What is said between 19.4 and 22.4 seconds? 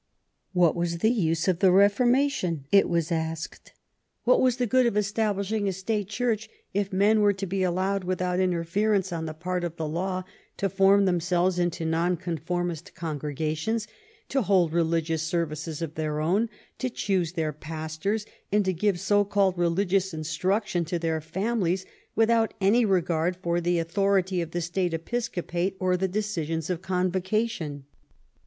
religious instruction to their families with